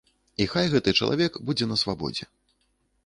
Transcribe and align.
І 0.43 0.47
хай 0.53 0.71
гэты 0.71 0.93
чалавек 1.03 1.37
будзе 1.49 1.65
на 1.73 1.79
свабодзе. 1.83 2.25